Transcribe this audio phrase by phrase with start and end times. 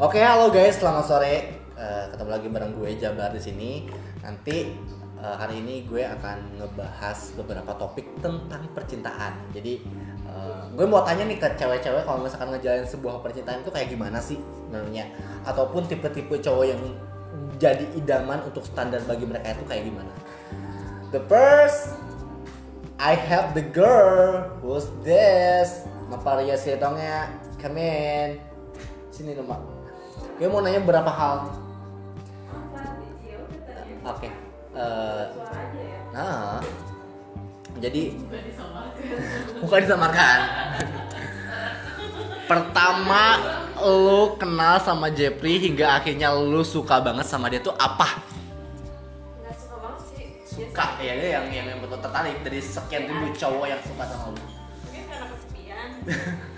[0.00, 1.60] Oke, halo guys, selamat sore.
[1.76, 3.84] Eh, ketemu lagi bareng gue Jabar di sini.
[4.24, 4.72] Nanti
[5.20, 9.52] eh, hari ini gue akan ngebahas beberapa topik tentang percintaan.
[9.52, 9.84] Jadi
[10.24, 14.16] eh, gue mau tanya nih ke cewek-cewek kalau misalkan ngejalanin sebuah percintaan itu kayak gimana
[14.24, 15.04] sih sebenarnya?
[15.44, 16.80] Ataupun tipe-tipe cowok yang
[17.60, 20.12] jadi idaman untuk standar bagi mereka itu kayak gimana?
[21.12, 21.92] The first
[22.96, 24.48] I have the girl.
[24.64, 25.84] Who's this?
[26.08, 27.28] Maparia Setongnya.
[27.60, 28.40] Come in.
[29.12, 29.52] Sini dong,
[30.40, 31.52] Gue mau nanya beberapa hal.
[34.08, 34.32] Oke.
[34.72, 35.24] Eh,
[36.16, 36.56] nah.
[37.76, 38.16] Jadi
[39.60, 40.38] bukan disamarkan.
[42.48, 43.36] Pertama
[43.84, 48.24] lu kenal sama Jeffrey hingga akhirnya lu suka banget sama dia tuh apa?
[49.44, 50.26] Nggak suka banget sih.
[50.48, 54.32] Suka ya dia yang yang yang betul tertarik dari sekian ribu cowok yang suka sama
[54.32, 54.40] lu.
[54.40, 55.88] Mungkin karena kesepian.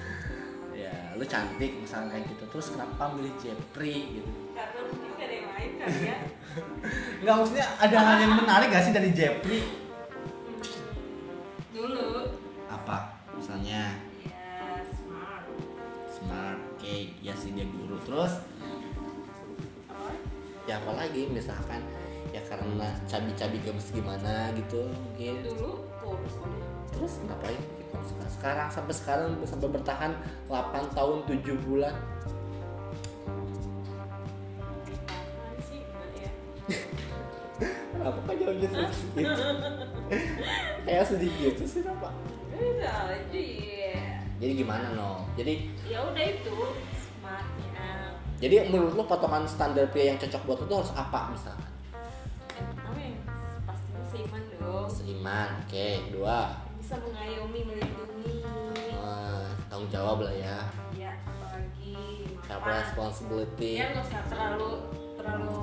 [1.23, 2.45] lu cantik misalnya kayak gitu.
[2.51, 4.31] Terus kenapa milih Jeffrey gitu?
[4.59, 6.19] Karena mungkin gak ada yang lain kali ya.
[7.23, 9.63] nggak maksudnya ada hal yang menarik gak sih dari Jeffrey
[11.71, 12.27] Dulu.
[12.67, 13.23] apa?
[13.39, 14.03] Misalnya?
[14.27, 15.47] Ya smart.
[16.11, 16.97] smart oke.
[17.23, 18.03] Ya sih dia guru.
[18.03, 18.43] Terus?
[19.87, 20.11] Apa?
[20.67, 21.31] ya apa lagi?
[21.31, 21.87] Misalkan
[22.33, 25.35] ya karena cabi-cabi gemes gimana gitu mungkin.
[25.45, 26.35] Dulu kurus
[26.93, 27.95] terus ngapain gitu?
[28.03, 30.13] Sekarang, sekarang sampai sekarang sampai bertahan
[30.49, 31.95] 8 tahun 7 bulan.
[38.03, 39.43] Apa kan jawabnya sedih gitu
[40.83, 42.11] kayak sedih gitu sih apa
[42.53, 44.19] Udah aja ya.
[44.43, 45.23] jadi gimana no?
[45.39, 46.55] Jadi Ya udah itu
[46.99, 48.19] smartnya.
[48.43, 51.71] Jadi menurut lo potongan standar pria yang cocok buat lo tuh harus apa misalkan?
[54.13, 54.87] Seiman dong.
[54.89, 55.89] Seiman, oke.
[56.13, 56.41] Dua,
[56.77, 58.45] Bisa mengayomi, melindungi.
[58.93, 60.59] eh, tanggung jawab lah ya.
[60.93, 61.97] Ya apalagi
[62.45, 63.81] Self responsibility.
[63.81, 64.71] Ya nggak usah terlalu
[65.17, 65.55] terlalu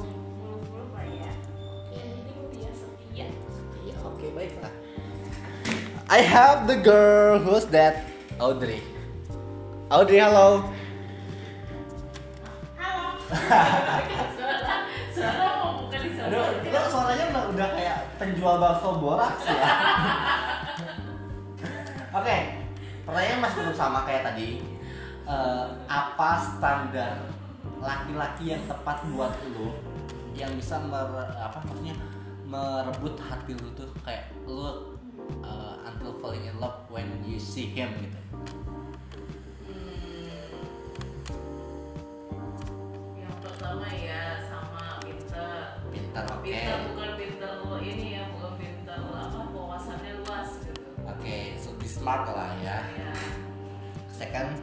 [0.42, 1.32] muluk-muluk lah ya.
[1.54, 2.02] Oke.
[2.02, 3.28] Yang penting dia setia.
[4.00, 4.74] Oke baiklah.
[6.10, 8.10] I have the girl who's that?
[8.42, 8.82] Audrey.
[9.92, 10.66] Audrey, halo.
[12.74, 13.06] Halo.
[14.34, 14.76] suara
[15.14, 16.59] suara mau buka di sana.
[18.40, 19.60] Penjual bakso boraks ya.
[22.24, 22.38] Oke,
[23.04, 24.64] pertanyaan masih tetap sama kayak tadi.
[25.28, 27.20] Eh, apa standar
[27.84, 29.76] laki-laki yang tepat buat lo
[30.40, 32.00] yang bisa mer, apa maksudnya
[32.48, 34.96] merebut hati lo tuh kayak lo
[35.44, 38.20] eh, until falling in love when you see him gitu.
[52.00, 52.80] Smart lah ya.
[52.96, 53.12] Ya,
[54.10, 54.56] Second,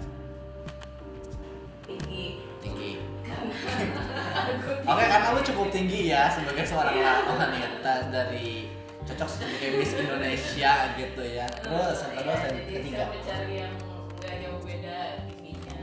[1.85, 2.41] tinggi.
[2.59, 2.91] tinggi.
[4.89, 7.13] Oke, karena lu cukup tinggi ya sebagai seorang Iya.
[7.29, 11.47] wanita dari cocok sebagai Miss Indonesia gitu ya.
[11.47, 13.05] Terus yang kedua, ya, yang jadi ketiga.
[13.47, 13.73] yang
[14.17, 14.99] nggak jauh beda
[15.29, 15.77] tingginya.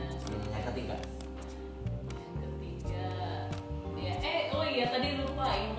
[0.50, 0.96] Yang ketiga.
[2.10, 3.06] Yang ketiga,
[3.96, 5.72] ya eh oh iya tadi lupa yang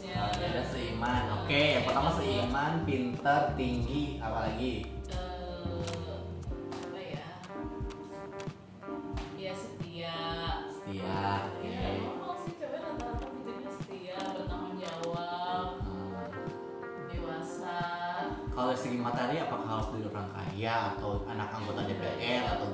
[0.00, 0.32] harusnya.
[0.40, 1.22] Beda seiman.
[1.42, 4.74] Oke, yang pertama seiman, pinter, tinggi, apa lagi?
[5.12, 5.84] Eh,
[6.72, 7.28] apa ya?
[9.36, 10.16] Ya setia.
[10.72, 11.24] Setia.
[11.52, 11.68] Oke.
[11.68, 16.32] Ya normal sih cewek rata-rata butuhnya setia, bertanggung jawab, Hmm,
[17.12, 17.78] dewasa.
[18.56, 22.69] Kalau dari segi materi apakah harus dari orang kaya atau anak anggota DPR atau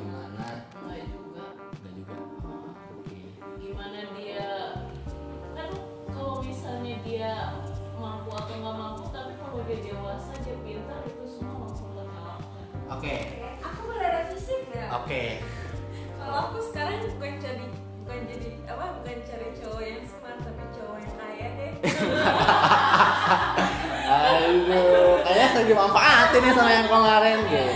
[25.67, 27.73] dimanfaatin nih sama yang kemarin gitu.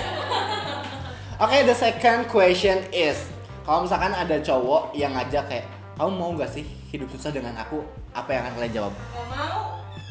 [1.40, 3.16] Oke, the second question is,
[3.64, 5.66] kalau misalkan ada cowok yang ngajak kayak,
[5.96, 7.80] kamu mau gak sih hidup susah dengan aku?
[8.12, 8.92] Apa yang akan kalian jawab?
[8.92, 9.60] Gak mau.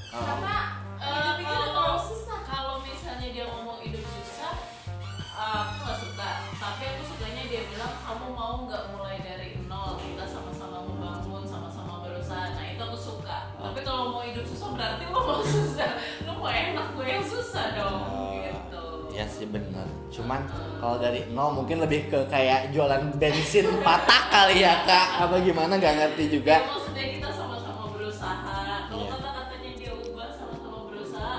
[0.09, 0.19] Oh.
[0.19, 0.57] Karena
[0.99, 2.39] Eh, hidup ini udah kalau terlalu susah.
[2.43, 4.51] kalau misalnya dia ngomong hidup susah,
[5.31, 6.29] aku nggak suka.
[6.51, 12.03] Tapi aku sukanya dia bilang kamu mau nggak mulai dari nol, kita sama-sama membangun, sama-sama
[12.03, 12.51] berusaha.
[12.51, 13.37] Nah itu aku suka.
[13.55, 15.89] Tapi kalau mau hidup susah berarti lo mau susah,
[16.27, 18.83] lo mau enak gue yang susah dong, gitu.
[19.09, 19.87] Ya sih bener.
[20.09, 20.45] Cuman
[20.77, 25.27] kalau dari nol mungkin lebih ke kayak jualan bensin patah kali ya kak.
[25.27, 26.59] Apa gimana nggak ngerti juga.
[26.59, 28.35] Ya, maksudnya kita sama-sama berusaha.
[28.87, 29.11] Kalau Iya.
[29.11, 31.35] kata-katanya dia ubah sama-sama berusaha,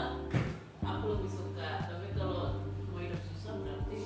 [0.80, 1.70] aku lebih suka.
[1.88, 2.42] Tapi kalau
[2.90, 3.98] mau hidup susah berarti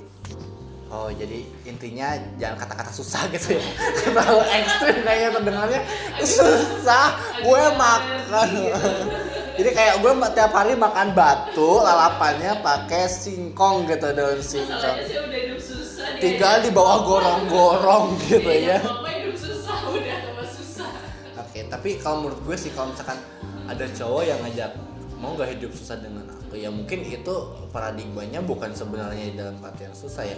[0.86, 3.64] Oh jadi intinya jangan kata-kata susah gitu ya
[3.98, 5.80] Terlalu ekstrim kayaknya terdengarnya
[6.22, 8.48] Susah gue makan
[9.54, 15.18] Jadi kayak gue tiap hari makan batu lalapannya pakai singkong gitu daun singkong Masalahnya sih
[15.22, 16.22] udah hidup susah dia.
[16.22, 20.90] Tinggal di bawah gorong-gorong gitu Iya, ya Mama hidup susah udah susah.
[21.38, 23.18] Oke tapi kalau menurut gue sih kalau misalkan
[23.70, 24.70] ada cowok yang ngajak
[25.22, 27.34] mau gak hidup susah dengan aku ya mungkin itu
[27.72, 30.36] paradigmanya bukan sebenarnya dalam artian susah ya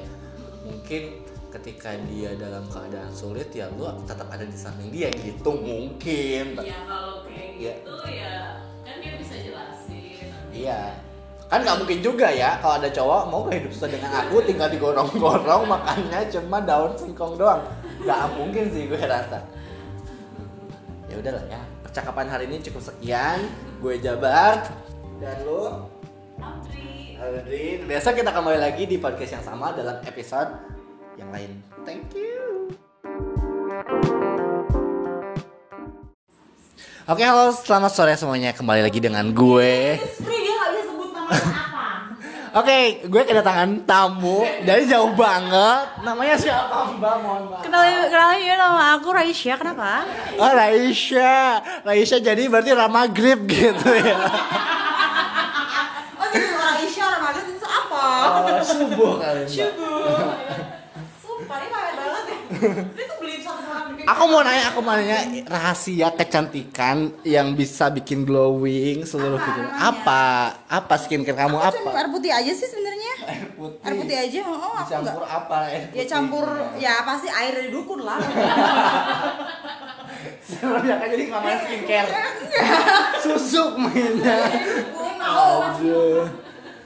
[0.63, 6.55] mungkin ketika dia dalam keadaan sulit ya lu tetap ada di samping dia gitu mungkin
[6.61, 7.75] Ya kalau kayak Iya.
[7.81, 8.36] gitu ya
[10.67, 10.83] iya.
[11.47, 15.63] Kan nggak mungkin juga ya kalau ada cowok mau gak hidup dengan aku tinggal digorong-gorong
[15.71, 17.63] makannya cuma daun singkong doang.
[18.03, 19.47] Nggak mungkin sih gue rasa.
[21.07, 23.47] Ya udahlah ya percakapan hari ini cukup sekian.
[23.79, 24.67] Gue Jabar.
[25.23, 25.87] Dan lu
[26.43, 27.15] Andri.
[27.17, 30.51] Aldrin biasa kita kembali lagi di podcast yang sama dalam episode
[31.15, 31.63] yang lain.
[31.87, 32.75] Thank you.
[37.07, 37.55] Oke halo.
[37.55, 38.51] Selamat sore semuanya.
[38.51, 39.95] Kembali lagi dengan gue
[42.57, 46.01] Oke, gue kedatangan tamu dari jauh banget.
[46.01, 47.15] Namanya siapa Mbak?
[47.21, 47.61] Mohon maaf.
[47.69, 50.09] Kenalin, kenalin ya nama aku Raisya, kenapa?
[50.41, 54.17] Oh Raisya, Raisya jadi berarti Rama Grip gitu ya.
[56.17, 58.05] Oh jadi Raisya, orang maghrib itu apa?
[58.25, 59.53] Oh, subuh kali Mbak.
[59.53, 60.17] Subuh
[61.21, 62.39] Sumpah, ini banget ya
[62.73, 67.53] Ini tuh beli satu orang bikin Aku mau nanya, aku mau nanya rahasia kecantikan yang
[67.53, 69.63] bisa bikin glowing seluruh Apa tubuh.
[69.63, 69.83] namanya?
[69.83, 70.25] Apa?
[70.69, 71.91] Apa skincare kamu Aku apa?
[71.93, 73.83] air putih aja sih sebenarnya Air putih.
[73.83, 75.57] Air putih aja, oh, oh aku enggak apa?
[75.67, 76.07] Air Ya putih?
[76.07, 76.47] campur,
[76.79, 78.19] ya pasti air dari dukun lah
[80.47, 82.11] Sebenarnya kan jadi main skincare.
[83.27, 84.39] Susuk mainnya.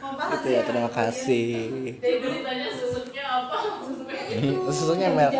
[0.00, 1.52] Kompas Itu ya, terima kasih.
[2.00, 3.56] Dari dulu ditanya susuknya apa?
[4.72, 5.31] Susuknya mel.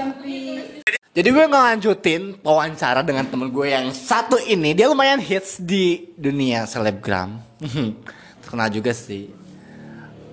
[1.21, 6.65] Jadi gue ngelanjutin wawancara dengan temen gue yang satu ini Dia lumayan hits di dunia
[6.65, 7.37] selebgram
[8.41, 9.29] Terkenal juga sih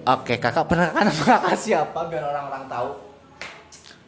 [0.07, 2.89] Oke kakak perkenalkan nama kakak siapa biar orang-orang tahu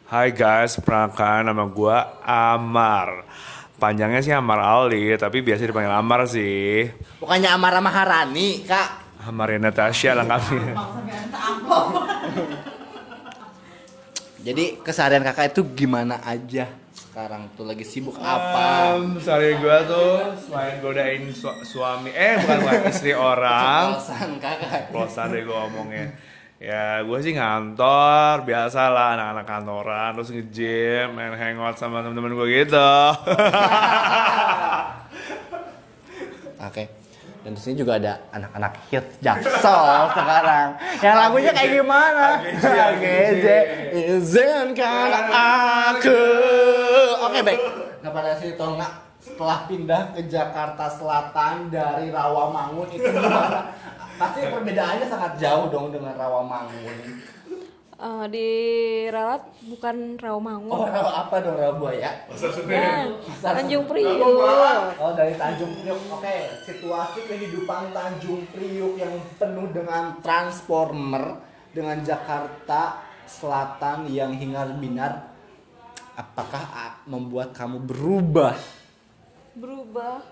[0.08, 3.28] Hai guys, perkenalkan nama gua Amar.
[3.76, 6.90] Panjangnya sih Amar Aldi, tapi biasa dipanggil Amar sih.
[7.22, 10.74] Bukannya Amara Maharani kak Amar Natasha lengkapnya.
[14.40, 18.96] Jadi keseharian kakak itu gimana aja sekarang tuh lagi sibuk apa?
[18.96, 23.98] Um, sorry gua tuh selain godain su- suami, eh bukan bukan istri orang.
[23.98, 26.16] Alasan kakak Plosan deh gua ngomongnya.
[26.60, 32.46] Ya gue sih ngantor, biasa lah anak-anak kantoran, terus nge-gym, main hangout sama temen-temen gue
[32.52, 32.92] gitu.
[36.60, 36.99] Oke.
[37.40, 40.76] Dan di sini juga ada anak-anak hits Jaksel sekarang.
[41.00, 42.26] Yang lagunya kayak gimana?
[42.60, 43.46] AGJ
[44.12, 46.20] izinkan aku.
[47.24, 47.60] Oke baik.
[48.04, 48.92] Nah pada sini tau nggak
[49.24, 53.72] setelah pindah ke Jakarta Selatan dari Rawamangun itu gimana?
[54.20, 56.96] Pasti perbedaannya sangat jauh dong dengan Rawamangun.
[58.00, 58.48] Eh, di
[59.12, 60.72] Ralat bukan Rawamangun.
[60.72, 62.24] Oh rawa apa dong rawa buaya?
[62.32, 63.06] Bukan.
[63.44, 64.40] Tanjung Priok.
[64.96, 66.00] Oh dari Tanjung Priok.
[66.08, 71.44] Oke, situasi kehidupan Tanjung Priok yang penuh dengan transformer
[71.76, 75.36] dengan Jakarta Selatan yang hingar binar.
[76.16, 78.56] Apakah ah, membuat kamu berubah?
[79.52, 80.24] Berubah.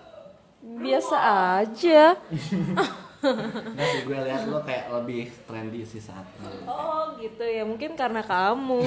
[0.65, 1.17] Biasa
[1.61, 2.17] aja.
[3.19, 6.63] Nah, gue lihat lo kayak lebih trendy sih saat ini.
[6.63, 8.79] Oh gitu ya mungkin karena kamu.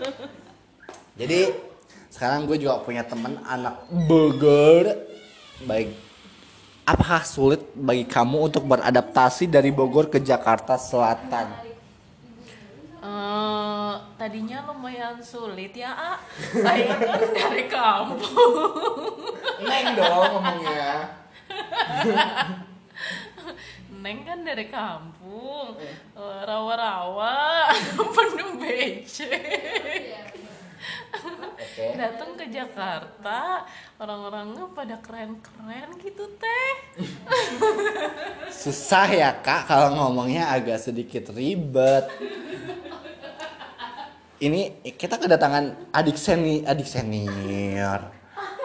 [1.20, 1.40] Jadi
[2.10, 5.06] sekarang gue juga punya temen anak Bogor.
[5.62, 5.94] Baik,
[6.82, 11.70] apakah sulit bagi kamu untuk beradaptasi dari Bogor ke Jakarta Selatan?
[13.00, 16.12] Eh, tadinya lumayan sulit ya, A.
[16.52, 19.16] Saya kan dari kampung.
[19.62, 20.92] Neng dong ngomongnya.
[24.02, 25.76] Neng kan dari kampung.
[26.16, 27.68] Eh, Rawa-rawa,
[28.16, 30.40] penuh becek.
[31.60, 31.86] Oke.
[31.92, 33.68] Datang ke Jakarta,
[34.00, 36.72] orang-orangnya pada keren-keren gitu teh.
[38.64, 42.08] Susah ya kak kalau ngomongnya agak sedikit ribet.
[44.40, 48.08] Ini kita kedatangan adik seni, adik senior,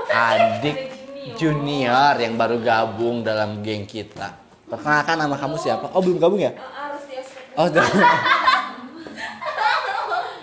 [0.08, 0.96] adik
[1.36, 4.45] junior yang baru gabung dalam geng kita.
[4.76, 5.88] Perkenalkan nama kamu siapa?
[5.96, 6.52] Oh belum gabung ya?
[6.52, 7.24] Harus dia
[7.56, 7.88] Oh udah.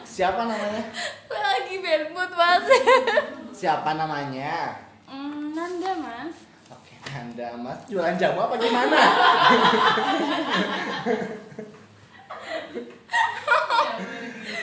[0.09, 0.83] siapa namanya?
[1.29, 2.65] Lagi belbut mas.
[3.53, 4.81] Siapa namanya?
[5.05, 6.35] Hmm, Nanda mas.
[6.73, 8.97] Oke, Anda Mas jualan jamu apa gimana?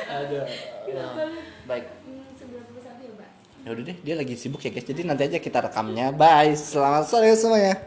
[0.10, 0.46] Aduh.
[1.70, 1.86] Baik.
[2.04, 3.28] Hmm, 91 ya.
[3.60, 4.84] Ya udah deh, dia lagi sibuk ya guys.
[4.84, 6.12] Jadi nanti aja kita rekamnya.
[6.12, 6.58] Bye.
[6.58, 7.80] Selamat sore semuanya.